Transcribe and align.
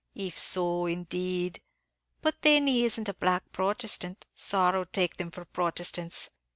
If 0.15 0.39
so, 0.39 0.87
indeed! 0.87 1.61
but 2.23 2.41
then 2.41 2.67
isn't 2.67 3.05
he 3.07 3.11
a 3.11 3.13
black 3.13 3.51
Protestant, 3.51 4.25
sorrow 4.33 4.83
take 4.83 5.17
them 5.17 5.29
for 5.29 5.45
Protestants! 5.45 6.31